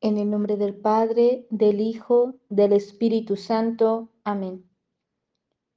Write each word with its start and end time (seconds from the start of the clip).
En 0.00 0.16
el 0.16 0.30
nombre 0.30 0.56
del 0.56 0.76
Padre, 0.76 1.48
del 1.50 1.80
Hijo, 1.80 2.36
del 2.48 2.72
Espíritu 2.72 3.34
Santo. 3.34 4.10
Amén. 4.22 4.64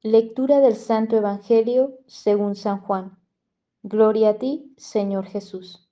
Lectura 0.04 0.60
del 0.60 0.76
Santo 0.76 1.18
Evangelio 1.18 1.98
según 2.06 2.56
San 2.56 2.82
Juan. 2.82 3.18
Gloria 3.82 4.30
a 4.30 4.34
ti, 4.36 4.76
Señor 4.78 5.26
Jesús. 5.26 5.90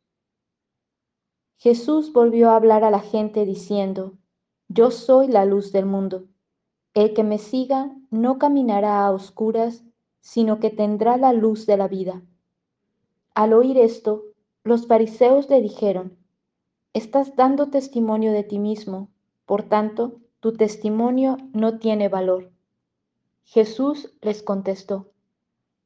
Jesús 1.57 2.13
volvió 2.13 2.51
a 2.51 2.55
hablar 2.55 2.83
a 2.83 2.91
la 2.91 2.99
gente 2.99 3.45
diciendo, 3.45 4.19
Yo 4.67 4.91
soy 4.91 5.27
la 5.27 5.45
luz 5.45 5.71
del 5.71 5.87
mundo. 5.87 6.27
El 6.93 7.15
que 7.15 7.23
me 7.23 7.39
siga 7.39 7.95
no 8.11 8.37
caminará 8.37 9.07
a 9.07 9.11
oscuras, 9.11 9.83
sino 10.21 10.59
que 10.59 10.69
tendrá 10.69 11.17
la 11.17 11.33
luz 11.33 11.65
de 11.65 11.77
la 11.77 11.87
vida. 11.87 12.21
Al 13.33 13.53
oír 13.53 13.79
esto, 13.79 14.25
los 14.63 14.85
fariseos 14.85 15.49
le 15.49 15.63
dijeron, 15.63 16.18
Estás 16.93 17.35
dando 17.35 17.69
testimonio 17.69 18.31
de 18.31 18.43
ti 18.43 18.57
mismo, 18.57 19.09
por 19.45 19.61
tanto, 19.61 20.21
tu 20.39 20.53
testimonio 20.53 21.37
no 21.53 21.77
tiene 21.77 22.09
valor. 22.09 22.51
Jesús 23.43 24.11
les 24.21 24.41
contestó, 24.41 25.11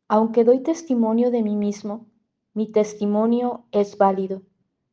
aunque 0.08 0.46
doy 0.46 0.60
testimonio 0.64 1.30
de 1.30 1.44
mí 1.44 1.58
mismo, 1.58 2.06
mi 2.54 2.68
testimonio 2.72 3.66
es 3.74 3.98
válido, 3.98 4.44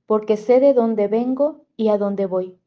porque 0.07 0.37
sé 0.37 0.59
de 0.59 0.75
dónde 0.75 1.07
vengo 1.07 1.65
y 1.77 1.91
a 1.91 1.99
dónde 1.99 2.27
voy. 2.27 2.59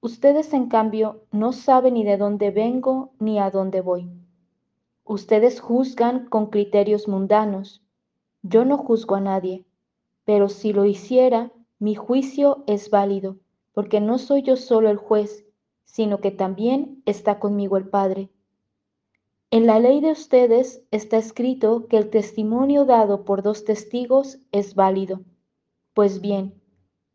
Ustedes, 0.00 0.54
en 0.54 0.68
cambio, 0.68 1.24
no 1.30 1.52
saben 1.52 1.94
ni 1.94 2.04
de 2.04 2.16
dónde 2.16 2.50
vengo 2.50 3.12
ni 3.18 3.38
a 3.38 3.50
dónde 3.50 3.82
voy. 3.82 4.08
Ustedes 5.04 5.60
juzgan 5.60 6.26
con 6.30 6.46
criterios 6.46 7.06
mundanos. 7.06 7.82
Yo 8.42 8.64
no 8.64 8.78
juzgo 8.78 9.16
a 9.16 9.20
nadie, 9.20 9.66
pero 10.24 10.48
si 10.48 10.72
lo 10.72 10.86
hiciera, 10.86 11.52
mi 11.82 11.96
juicio 11.96 12.62
es 12.68 12.90
válido, 12.90 13.38
porque 13.72 14.00
no 14.00 14.18
soy 14.18 14.42
yo 14.42 14.54
solo 14.54 14.88
el 14.88 14.98
juez, 14.98 15.44
sino 15.84 16.20
que 16.20 16.30
también 16.30 17.02
está 17.06 17.40
conmigo 17.40 17.76
el 17.76 17.88
Padre. 17.88 18.30
En 19.50 19.66
la 19.66 19.80
ley 19.80 20.00
de 20.00 20.12
ustedes 20.12 20.84
está 20.92 21.16
escrito 21.16 21.88
que 21.88 21.96
el 21.96 22.08
testimonio 22.08 22.84
dado 22.84 23.24
por 23.24 23.42
dos 23.42 23.64
testigos 23.64 24.38
es 24.52 24.76
válido. 24.76 25.22
Pues 25.92 26.20
bien, 26.20 26.54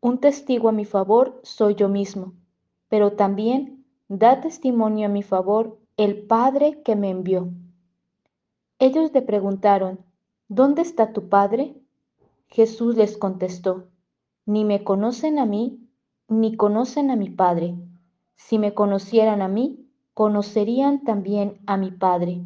un 0.02 0.18
testigo 0.18 0.68
a 0.68 0.72
mi 0.72 0.84
favor 0.84 1.40
soy 1.44 1.74
yo 1.74 1.88
mismo, 1.88 2.34
pero 2.90 3.14
también 3.14 3.86
da 4.08 4.42
testimonio 4.42 5.06
a 5.06 5.10
mi 5.10 5.22
favor 5.22 5.78
el 5.96 6.26
Padre 6.26 6.82
que 6.82 6.94
me 6.94 7.08
envió. 7.08 7.48
Ellos 8.78 9.14
le 9.14 9.22
preguntaron, 9.22 10.04
¿dónde 10.46 10.82
está 10.82 11.14
tu 11.14 11.30
Padre? 11.30 11.74
Jesús 12.48 12.96
les 12.96 13.16
contestó, 13.16 13.88
ni 14.48 14.64
me 14.64 14.82
conocen 14.82 15.38
a 15.38 15.44
mí, 15.44 15.86
ni 16.26 16.56
conocen 16.56 17.10
a 17.10 17.16
mi 17.16 17.28
Padre. 17.28 17.74
Si 18.34 18.58
me 18.58 18.72
conocieran 18.72 19.42
a 19.42 19.48
mí, 19.48 19.90
conocerían 20.14 21.04
también 21.04 21.60
a 21.66 21.76
mi 21.76 21.90
Padre. 21.90 22.40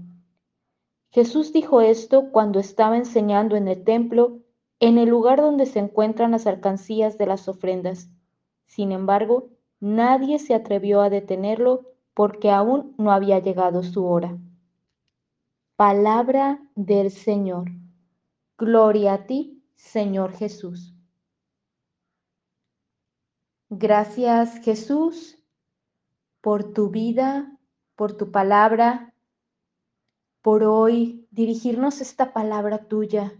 Jesús 1.12 1.52
dijo 1.52 1.80
esto 1.80 2.32
cuando 2.32 2.58
estaba 2.58 2.96
enseñando 2.96 3.54
en 3.54 3.68
el 3.68 3.84
templo, 3.84 4.40
en 4.80 4.98
el 4.98 5.10
lugar 5.10 5.40
donde 5.40 5.64
se 5.64 5.78
encuentran 5.78 6.32
las 6.32 6.48
alcancías 6.48 7.18
de 7.18 7.26
las 7.26 7.46
ofrendas. 7.46 8.10
Sin 8.66 8.90
embargo, 8.90 9.50
nadie 9.78 10.40
se 10.40 10.54
atrevió 10.54 11.02
a 11.02 11.08
detenerlo 11.08 11.86
porque 12.14 12.50
aún 12.50 12.96
no 12.98 13.12
había 13.12 13.38
llegado 13.38 13.84
su 13.84 14.04
hora. 14.06 14.36
Palabra 15.76 16.60
del 16.74 17.12
Señor. 17.12 17.70
Gloria 18.58 19.12
a 19.12 19.26
ti, 19.26 19.62
Señor 19.76 20.32
Jesús. 20.32 20.96
Gracias 23.74 24.58
Jesús 24.58 25.38
por 26.42 26.74
tu 26.74 26.90
vida, 26.90 27.58
por 27.96 28.14
tu 28.18 28.30
palabra, 28.30 29.14
por 30.42 30.62
hoy 30.62 31.26
dirigirnos 31.30 32.02
esta 32.02 32.34
palabra 32.34 32.86
tuya 32.86 33.32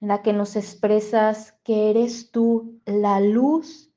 en 0.00 0.06
la 0.06 0.22
que 0.22 0.32
nos 0.32 0.54
expresas 0.54 1.58
que 1.64 1.90
eres 1.90 2.30
tú 2.30 2.80
la 2.86 3.18
luz 3.18 3.90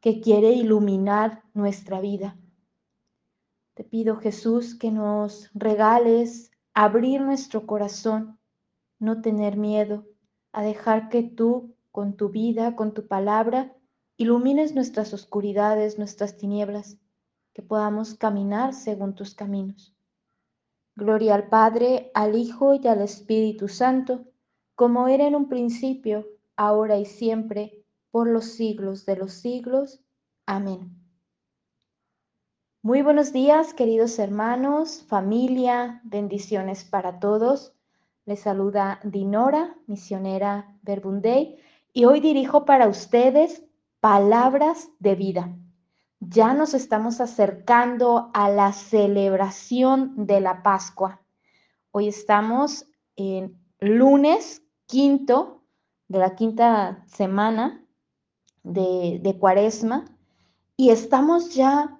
que 0.00 0.20
quiere 0.20 0.50
iluminar 0.50 1.44
nuestra 1.54 2.00
vida. 2.00 2.36
Te 3.74 3.84
pido 3.84 4.16
Jesús 4.16 4.74
que 4.74 4.90
nos 4.90 5.52
regales 5.54 6.50
abrir 6.74 7.20
nuestro 7.20 7.64
corazón, 7.64 8.40
no 8.98 9.20
tener 9.20 9.56
miedo, 9.56 10.04
a 10.50 10.64
dejar 10.64 11.10
que 11.10 11.22
tú 11.22 11.76
con 11.92 12.16
tu 12.16 12.30
vida, 12.30 12.74
con 12.74 12.92
tu 12.92 13.06
palabra, 13.06 13.76
ilumines 14.20 14.74
nuestras 14.74 15.14
oscuridades, 15.14 15.96
nuestras 15.96 16.36
tinieblas, 16.36 16.98
que 17.54 17.62
podamos 17.62 18.12
caminar 18.12 18.74
según 18.74 19.14
tus 19.14 19.34
caminos. 19.34 19.94
Gloria 20.94 21.34
al 21.34 21.48
Padre, 21.48 22.10
al 22.12 22.36
Hijo 22.36 22.74
y 22.74 22.86
al 22.86 23.00
Espíritu 23.00 23.66
Santo, 23.66 24.26
como 24.74 25.08
era 25.08 25.26
en 25.26 25.34
un 25.34 25.48
principio, 25.48 26.26
ahora 26.54 26.98
y 26.98 27.06
siempre, 27.06 27.82
por 28.10 28.28
los 28.28 28.44
siglos 28.44 29.06
de 29.06 29.16
los 29.16 29.32
siglos. 29.32 30.04
Amén. 30.44 30.94
Muy 32.82 33.00
buenos 33.00 33.32
días, 33.32 33.72
queridos 33.72 34.18
hermanos, 34.18 35.02
familia, 35.08 36.02
bendiciones 36.04 36.84
para 36.84 37.20
todos. 37.20 37.72
Les 38.26 38.40
saluda 38.40 39.00
Dinora, 39.02 39.78
misionera 39.86 40.76
Verbundey, 40.82 41.56
y 41.94 42.04
hoy 42.04 42.20
dirijo 42.20 42.66
para 42.66 42.86
ustedes 42.86 43.64
palabras 44.00 44.88
de 44.98 45.14
vida. 45.14 45.56
Ya 46.20 46.54
nos 46.54 46.74
estamos 46.74 47.20
acercando 47.20 48.30
a 48.34 48.50
la 48.50 48.72
celebración 48.72 50.26
de 50.26 50.40
la 50.40 50.62
Pascua. 50.62 51.20
Hoy 51.92 52.08
estamos 52.08 52.86
en 53.16 53.58
lunes 53.78 54.62
quinto 54.86 55.62
de 56.08 56.18
la 56.18 56.34
quinta 56.34 57.04
semana 57.06 57.84
de, 58.62 59.20
de 59.22 59.38
Cuaresma 59.38 60.04
y 60.76 60.90
estamos 60.90 61.54
ya 61.54 61.98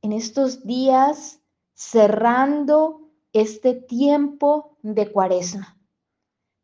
en 0.00 0.12
estos 0.12 0.64
días 0.64 1.40
cerrando 1.74 3.10
este 3.32 3.74
tiempo 3.74 4.76
de 4.82 5.10
Cuaresma. 5.10 5.78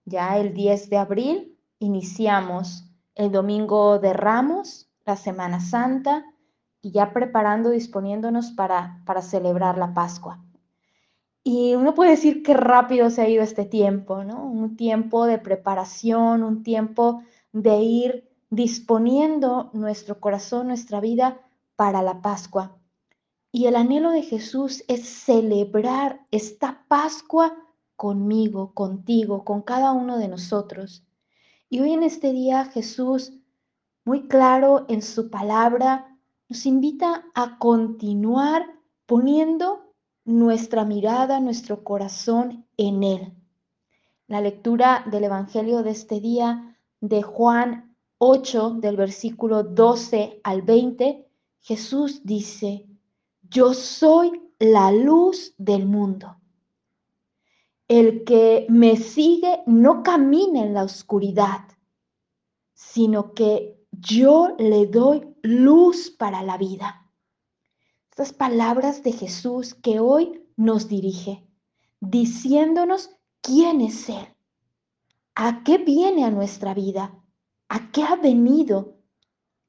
Ya 0.04 0.38
el 0.38 0.54
10 0.54 0.90
de 0.90 0.96
abril 0.96 1.58
iniciamos 1.78 2.87
el 3.18 3.32
domingo 3.32 3.98
de 3.98 4.12
Ramos, 4.12 4.88
la 5.04 5.16
Semana 5.16 5.60
Santa, 5.60 6.24
y 6.80 6.92
ya 6.92 7.12
preparando, 7.12 7.70
disponiéndonos 7.70 8.52
para, 8.52 9.02
para 9.04 9.22
celebrar 9.22 9.76
la 9.76 9.92
Pascua. 9.92 10.40
Y 11.42 11.74
uno 11.74 11.94
puede 11.94 12.12
decir 12.12 12.44
que 12.44 12.54
rápido 12.54 13.10
se 13.10 13.22
ha 13.22 13.28
ido 13.28 13.42
este 13.42 13.64
tiempo, 13.64 14.22
¿no? 14.22 14.44
Un 14.44 14.76
tiempo 14.76 15.26
de 15.26 15.38
preparación, 15.38 16.44
un 16.44 16.62
tiempo 16.62 17.22
de 17.52 17.78
ir 17.78 18.30
disponiendo 18.50 19.70
nuestro 19.72 20.20
corazón, 20.20 20.68
nuestra 20.68 21.00
vida 21.00 21.40
para 21.74 22.02
la 22.02 22.22
Pascua. 22.22 22.76
Y 23.50 23.66
el 23.66 23.74
anhelo 23.74 24.12
de 24.12 24.22
Jesús 24.22 24.84
es 24.86 25.08
celebrar 25.08 26.20
esta 26.30 26.84
Pascua 26.86 27.56
conmigo, 27.96 28.74
contigo, 28.74 29.44
con 29.44 29.62
cada 29.62 29.90
uno 29.90 30.18
de 30.18 30.28
nosotros. 30.28 31.02
Y 31.70 31.80
hoy 31.80 31.92
en 31.92 32.02
este 32.02 32.32
día 32.32 32.64
Jesús, 32.64 33.32
muy 34.04 34.26
claro 34.26 34.86
en 34.88 35.02
su 35.02 35.28
palabra, 35.28 36.18
nos 36.48 36.64
invita 36.64 37.26
a 37.34 37.58
continuar 37.58 38.64
poniendo 39.04 39.92
nuestra 40.24 40.86
mirada, 40.86 41.40
nuestro 41.40 41.84
corazón 41.84 42.66
en 42.78 43.02
Él. 43.02 43.34
La 44.28 44.40
lectura 44.40 45.04
del 45.10 45.24
Evangelio 45.24 45.82
de 45.82 45.90
este 45.90 46.20
día 46.20 46.78
de 47.00 47.22
Juan 47.22 47.94
8, 48.16 48.76
del 48.80 48.96
versículo 48.96 49.62
12 49.62 50.40
al 50.44 50.62
20, 50.62 51.28
Jesús 51.60 52.22
dice, 52.24 52.86
yo 53.42 53.74
soy 53.74 54.40
la 54.58 54.90
luz 54.90 55.54
del 55.58 55.86
mundo. 55.86 56.37
El 57.88 58.24
que 58.24 58.66
me 58.68 58.96
sigue 58.96 59.62
no 59.66 60.02
camina 60.02 60.62
en 60.62 60.74
la 60.74 60.84
oscuridad, 60.84 61.64
sino 62.74 63.32
que 63.32 63.82
yo 63.90 64.54
le 64.58 64.86
doy 64.86 65.26
luz 65.42 66.10
para 66.10 66.42
la 66.42 66.58
vida. 66.58 67.10
Estas 68.10 68.34
palabras 68.34 69.02
de 69.02 69.12
Jesús 69.12 69.74
que 69.74 70.00
hoy 70.00 70.44
nos 70.56 70.88
dirige, 70.88 71.46
diciéndonos 72.00 73.10
quién 73.40 73.80
es 73.80 74.08
Él, 74.10 74.28
a 75.34 75.64
qué 75.64 75.78
viene 75.78 76.24
a 76.24 76.30
nuestra 76.30 76.74
vida, 76.74 77.18
a 77.68 77.90
qué 77.90 78.02
ha 78.02 78.16
venido 78.16 78.98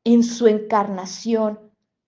en 0.03 0.23
su 0.23 0.47
encarnación, 0.47 1.59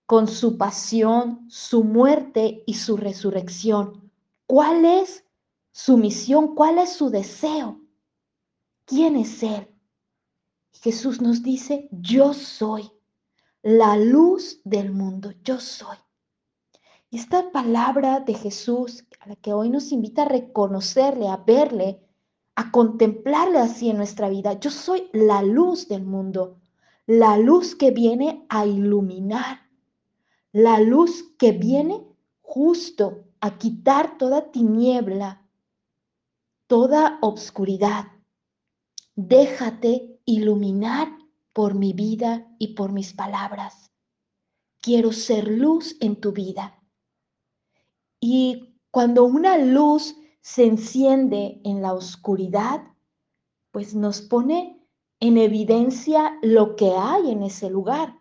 con 0.04 0.28
su 0.28 0.58
pasión, 0.58 1.46
su 1.48 1.84
muerte 1.84 2.64
y 2.66 2.74
su 2.74 2.96
resurrección. 2.96 4.10
¿Cuál 4.46 4.84
es 4.84 5.24
su 5.72 5.96
misión, 5.96 6.54
cuál 6.54 6.78
es 6.78 6.92
su 6.92 7.10
deseo, 7.10 7.80
quién 8.84 9.16
es 9.16 9.42
Él. 9.42 9.68
Jesús 10.72 11.20
nos 11.20 11.42
dice, 11.42 11.88
yo 11.90 12.34
soy, 12.34 12.90
la 13.62 13.96
luz 13.96 14.60
del 14.64 14.90
mundo. 14.90 15.32
Yo 15.44 15.60
soy. 15.60 15.96
Y 17.10 17.18
esta 17.18 17.52
palabra 17.52 18.20
de 18.20 18.34
Jesús, 18.34 19.06
a 19.20 19.28
la 19.28 19.36
que 19.36 19.52
hoy 19.52 19.70
nos 19.70 19.92
invita 19.92 20.22
a 20.22 20.28
reconocerle, 20.28 21.28
a 21.28 21.36
verle, 21.36 22.00
a 22.54 22.70
contemplarle 22.70 23.58
así 23.58 23.90
en 23.90 23.98
nuestra 23.98 24.28
vida, 24.28 24.58
yo 24.58 24.70
soy 24.70 25.08
la 25.12 25.42
luz 25.42 25.88
del 25.88 26.04
mundo, 26.04 26.60
la 27.06 27.36
luz 27.38 27.74
que 27.74 27.90
viene 27.90 28.46
a 28.48 28.66
iluminar, 28.66 29.60
la 30.52 30.80
luz 30.80 31.34
que 31.38 31.52
viene 31.52 32.02
justo 32.40 33.24
a 33.40 33.58
quitar 33.58 34.18
toda 34.18 34.50
tiniebla, 34.50 35.41
toda 36.72 37.18
obscuridad. 37.20 38.06
Déjate 39.14 40.18
iluminar 40.24 41.06
por 41.52 41.74
mi 41.74 41.92
vida 41.92 42.46
y 42.58 42.68
por 42.68 42.92
mis 42.92 43.12
palabras. 43.12 43.90
Quiero 44.80 45.12
ser 45.12 45.48
luz 45.48 45.98
en 46.00 46.18
tu 46.18 46.32
vida. 46.32 46.82
Y 48.20 48.78
cuando 48.90 49.24
una 49.24 49.58
luz 49.58 50.16
se 50.40 50.64
enciende 50.64 51.60
en 51.62 51.82
la 51.82 51.92
oscuridad, 51.92 52.80
pues 53.70 53.94
nos 53.94 54.22
pone 54.22 54.82
en 55.20 55.36
evidencia 55.36 56.38
lo 56.40 56.74
que 56.74 56.94
hay 56.96 57.32
en 57.32 57.42
ese 57.42 57.68
lugar. 57.68 58.18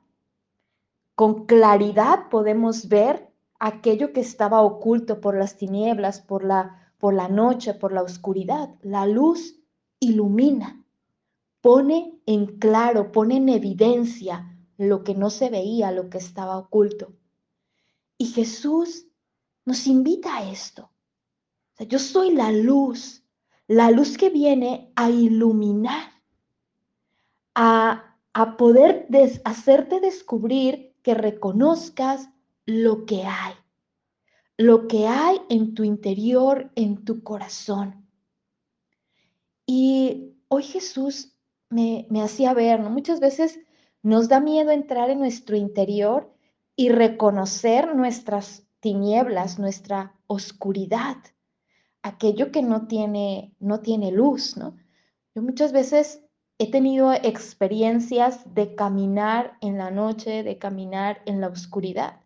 Con 1.15 1.45
claridad 1.45 2.27
podemos 2.30 2.89
ver 2.89 3.33
aquello 3.62 4.12
que 4.12 4.19
estaba 4.19 4.62
oculto 4.62 5.21
por 5.21 5.38
las 5.38 5.56
tinieblas, 5.56 6.19
por 6.19 6.44
la, 6.44 6.91
por 7.01 7.15
la 7.15 7.27
noche, 7.27 7.74
por 7.74 7.92
la 7.92 8.03
oscuridad. 8.03 8.75
La 8.83 9.07
luz 9.07 9.59
ilumina, 10.00 10.86
pone 11.59 12.21
en 12.27 12.59
claro, 12.59 13.12
pone 13.12 13.38
en 13.38 13.50
evidencia 13.50 14.56
lo 14.77 15.03
que 15.03 15.15
no 15.15 15.31
se 15.31 15.50
veía, 15.50 15.92
lo 15.92 16.09
que 16.09 16.19
estaba 16.19 16.57
oculto. 16.57 17.13
Y 18.18 18.27
Jesús 18.27 19.07
nos 19.65 19.88
invita 19.88 20.38
a 20.38 20.51
esto. 20.51 20.92
yo 21.89 21.98
soy 21.98 22.36
la 22.36 22.51
luz, 22.51 23.24
la 23.65 23.89
luz 23.89 24.15
que 24.15 24.30
viene 24.30 24.92
a 24.95 25.09
iluminar, 25.09 26.21
a, 27.56 28.15
a 28.33 28.57
poder 28.57 29.07
hacerte 29.44 30.00
descubrir 30.00 30.95
que 31.01 31.15
reconozcas 31.15 32.30
lo 32.68 33.06
que 33.06 33.24
hay, 33.24 33.54
lo 34.62 34.88
que 34.88 35.08
hay 35.08 35.42
en 35.50 35.74
tu 35.74 35.84
interior, 35.84 36.72
en 36.75 37.04
tu 37.04 37.24
corazón. 37.24 38.08
Y 39.66 40.36
hoy 40.48 40.63
Jesús 40.63 41.36
me, 41.69 42.06
me 42.10 42.22
hacía 42.22 42.54
ver, 42.54 42.80
¿no? 42.80 42.90
Muchas 42.90 43.19
veces 43.19 43.60
nos 44.04 44.28
da 44.28 44.40
miedo 44.40 44.72
entrar 44.72 45.10
en 45.10 45.19
nuestro 45.19 45.56
interior 45.56 46.34
y 46.75 46.90
reconocer 46.90 47.96
nuestras 47.96 48.68
tinieblas, 48.80 49.60
nuestra 49.60 50.16
oscuridad, 50.28 51.18
aquello 52.02 52.52
que 52.52 52.62
no 52.62 52.88
tiene, 52.88 53.56
no 53.60 53.81
tiene 53.81 54.12
luz, 54.12 54.57
¿no? 54.57 54.78
Yo 55.36 55.42
muchas 55.42 55.72
veces 55.72 56.24
he 56.57 56.69
tenido 56.69 57.14
experiencias 57.14 58.54
de 58.54 58.75
caminar 58.75 59.57
en 59.62 59.78
la 59.78 59.92
noche, 59.92 60.44
de 60.44 60.57
caminar 60.57 61.22
en 61.25 61.42
la 61.42 61.48
oscuridad. 61.48 62.20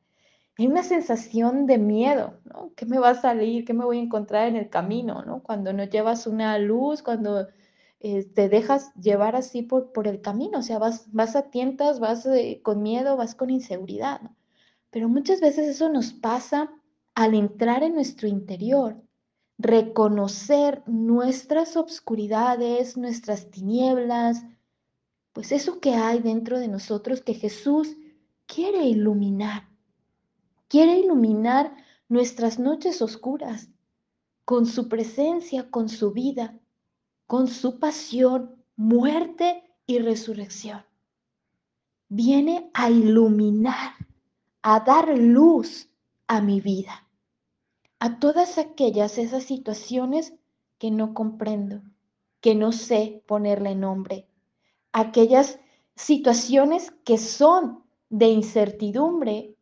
Hay 0.57 0.67
una 0.67 0.83
sensación 0.83 1.65
de 1.65 1.77
miedo, 1.77 2.39
¿no? 2.45 2.71
¿Qué 2.75 2.85
me 2.85 2.97
va 2.97 3.09
a 3.09 3.15
salir? 3.21 3.65
¿Qué 3.65 3.73
me 3.73 3.83
voy 3.83 3.99
a 3.99 4.03
encontrar 4.03 4.47
en 4.47 4.55
el 4.55 4.69
camino, 4.69 5.23
¿no? 5.23 5.43
Cuando 5.43 5.73
no 5.73 5.83
llevas 5.83 6.27
una 6.27 6.57
luz, 6.59 7.03
cuando 7.03 7.47
eh, 7.99 8.23
te 8.23 8.47
dejas 8.49 8.93
llevar 8.95 9.35
así 9.35 9.63
por, 9.63 9.91
por 9.91 10.07
el 10.07 10.21
camino, 10.21 10.59
o 10.59 10.61
sea, 10.61 10.79
vas, 10.79 11.11
vas 11.11 11.35
a 11.35 11.49
tientas, 11.49 11.99
vas 11.99 12.25
eh, 12.25 12.61
con 12.63 12.81
miedo, 12.83 13.17
vas 13.17 13.35
con 13.35 13.49
inseguridad. 13.49 14.21
Pero 14.91 15.09
muchas 15.09 15.41
veces 15.41 15.67
eso 15.67 15.89
nos 15.89 16.13
pasa 16.13 16.71
al 17.15 17.33
entrar 17.33 17.83
en 17.83 17.95
nuestro 17.95 18.27
interior, 18.27 19.01
reconocer 19.57 20.83
nuestras 20.85 21.75
obscuridades, 21.75 22.95
nuestras 22.95 23.49
tinieblas, 23.49 24.43
pues 25.33 25.51
eso 25.51 25.81
que 25.81 25.95
hay 25.95 26.19
dentro 26.19 26.59
de 26.59 26.69
nosotros 26.69 27.21
que 27.21 27.33
Jesús 27.33 27.97
quiere 28.45 28.85
iluminar. 28.85 29.74
Quiere 30.67 30.99
iluminar 30.99 31.75
nuestras 32.09 32.59
noches 32.59 33.01
oscuras 33.01 33.69
con 34.45 34.65
su 34.65 34.89
presencia, 34.89 35.69
con 35.69 35.89
su 35.89 36.11
vida, 36.11 36.59
con 37.27 37.47
su 37.47 37.79
pasión, 37.79 38.63
muerte 38.75 39.63
y 39.85 39.99
resurrección. 39.99 40.83
Viene 42.09 42.69
a 42.73 42.89
iluminar 42.89 43.93
a 44.61 44.79
dar 44.79 45.17
luz 45.17 45.89
a 46.27 46.41
mi 46.41 46.59
vida, 46.61 47.07
a 47.99 48.19
todas 48.19 48.57
aquellas 48.57 49.17
esas 49.17 49.43
situaciones 49.43 50.33
que 50.79 50.91
no 50.91 51.13
comprendo, 51.13 51.81
que 52.41 52.55
no 52.55 52.71
sé 52.71 53.23
ponerle 53.27 53.75
nombre, 53.75 54.27
aquellas 54.91 55.59
situaciones 55.95 56.91
que 57.03 57.17
son 57.17 57.83
de 58.09 58.27
incertidumbre 58.27 59.54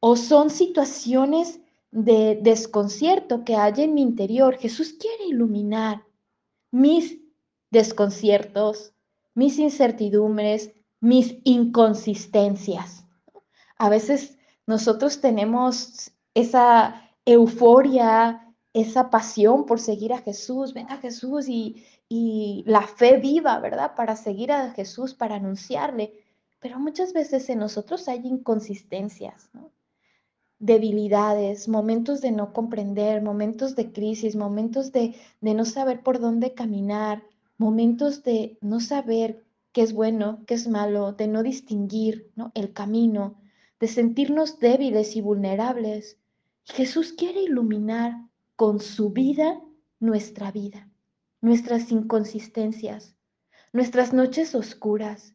o 0.00 0.16
son 0.16 0.50
situaciones 0.50 1.60
de 1.90 2.38
desconcierto 2.42 3.44
que 3.44 3.56
hay 3.56 3.82
en 3.82 3.94
mi 3.94 4.02
interior. 4.02 4.56
Jesús 4.56 4.94
quiere 4.98 5.26
iluminar 5.26 6.04
mis 6.70 7.18
desconciertos, 7.70 8.92
mis 9.34 9.58
incertidumbres, 9.58 10.72
mis 11.00 11.38
inconsistencias. 11.44 13.04
A 13.76 13.88
veces 13.88 14.36
nosotros 14.66 15.20
tenemos 15.20 16.10
esa 16.34 17.08
euforia, 17.24 18.54
esa 18.72 19.10
pasión 19.10 19.66
por 19.66 19.80
seguir 19.80 20.12
a 20.12 20.18
Jesús, 20.18 20.74
venga 20.74 20.98
Jesús 20.98 21.48
y, 21.48 21.84
la 22.66 22.82
fe 22.82 23.18
viva, 23.18 23.58
¿verdad? 23.60 23.94
Para 23.94 24.16
seguir 24.16 24.50
a 24.50 24.70
Jesús, 24.70 25.14
para 25.14 25.36
anunciarle. 25.36 26.24
Pero 26.58 26.78
muchas 26.78 27.12
veces 27.12 27.48
en 27.50 27.58
nosotros 27.58 28.08
hay 28.08 28.20
inconsistencias, 28.24 29.50
debilidades, 30.58 31.68
momentos 31.68 32.20
de 32.20 32.32
no 32.32 32.52
comprender, 32.52 33.22
momentos 33.22 33.76
de 33.76 33.92
crisis, 33.92 34.36
momentos 34.36 34.92
de, 34.92 35.14
de 35.40 35.54
no 35.54 35.64
saber 35.64 36.02
por 36.02 36.20
dónde 36.20 36.54
caminar, 36.54 37.22
momentos 37.58 38.22
de 38.22 38.58
no 38.60 38.80
saber 38.80 39.44
qué 39.72 39.82
es 39.82 39.92
bueno, 39.92 40.42
qué 40.46 40.54
es 40.54 40.68
malo, 40.68 41.12
de 41.12 41.28
no 41.28 41.42
distinguir 41.42 42.30
el 42.54 42.72
camino 42.72 43.36
de 43.80 43.88
sentirnos 43.88 44.58
débiles 44.58 45.16
y 45.16 45.20
vulnerables. 45.20 46.18
Jesús 46.64 47.12
quiere 47.12 47.42
iluminar 47.42 48.16
con 48.56 48.80
su 48.80 49.10
vida 49.10 49.60
nuestra 50.00 50.50
vida, 50.50 50.88
nuestras 51.40 51.90
inconsistencias, 51.92 53.16
nuestras 53.72 54.12
noches 54.12 54.54
oscuras. 54.54 55.34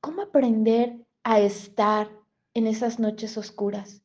¿Cómo 0.00 0.22
aprender 0.22 1.06
a 1.22 1.40
estar 1.40 2.10
en 2.54 2.66
esas 2.66 2.98
noches 2.98 3.38
oscuras? 3.38 4.02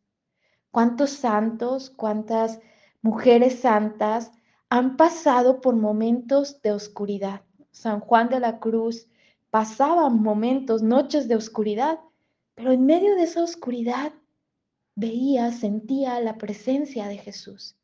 ¿Cuántos 0.72 1.10
santos, 1.10 1.90
cuántas 1.90 2.62
mujeres 3.02 3.60
santas 3.60 4.32
han 4.70 4.96
pasado 4.96 5.60
por 5.60 5.76
momentos 5.76 6.62
de 6.62 6.72
oscuridad? 6.72 7.42
San 7.72 8.00
Juan 8.00 8.30
de 8.30 8.40
la 8.40 8.60
Cruz 8.60 9.10
pasaba 9.50 10.10
momentos, 10.10 10.82
noches 10.82 11.28
de 11.28 11.36
oscuridad, 11.36 12.00
pero 12.56 12.72
en 12.72 12.86
medio 12.86 13.16
de 13.16 13.24
esa 13.24 13.44
oscuridad 13.44 14.14
veía, 14.96 15.52
sentía 15.52 16.22
la 16.22 16.38
presencia 16.38 17.08
de 17.08 17.18
Jesús. 17.18 17.76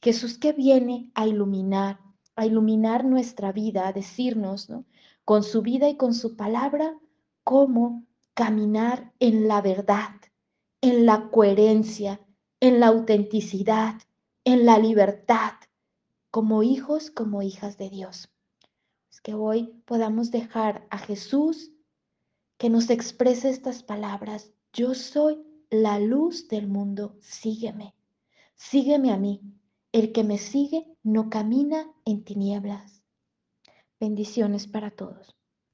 Jesús 0.00 0.38
que 0.38 0.52
viene 0.52 1.10
a 1.14 1.26
iluminar, 1.26 1.98
a 2.36 2.46
iluminar 2.46 3.04
nuestra 3.04 3.50
vida, 3.50 3.88
a 3.88 3.92
decirnos, 3.92 4.70
¿no? 4.70 4.84
con 5.24 5.42
su 5.42 5.60
vida 5.60 5.88
y 5.88 5.96
con 5.96 6.14
su 6.14 6.36
palabra, 6.36 6.96
cómo 7.42 8.06
caminar 8.34 9.12
en 9.18 9.48
la 9.48 9.60
verdad, 9.60 10.14
en 10.80 11.04
la 11.04 11.30
coherencia, 11.30 12.20
en 12.60 12.80
la 12.80 12.88
autenticidad, 12.88 13.94
en 14.44 14.66
la 14.66 14.78
libertad, 14.78 15.52
como 16.30 16.62
hijos, 16.62 17.10
como 17.10 17.42
hijas 17.42 17.78
de 17.78 17.90
Dios. 17.90 18.30
Es 19.10 19.20
que 19.20 19.34
hoy 19.34 19.82
podamos 19.84 20.30
dejar 20.30 20.86
a 20.90 20.98
Jesús 20.98 21.70
que 22.56 22.70
nos 22.70 22.90
exprese 22.90 23.50
estas 23.50 23.82
palabras. 23.82 24.52
Yo 24.72 24.94
soy 24.94 25.38
la 25.70 25.98
luz 25.98 26.48
del 26.48 26.66
mundo, 26.66 27.16
sígueme, 27.20 27.94
sígueme 28.54 29.12
a 29.12 29.16
mí. 29.16 29.40
El 29.92 30.12
que 30.12 30.22
me 30.22 30.38
sigue 30.38 30.86
no 31.02 31.30
camina 31.30 31.90
en 32.04 32.22
tinieblas. 32.24 33.02
Bendiciones 33.98 34.66
para 34.66 34.90
todos. 34.90 35.37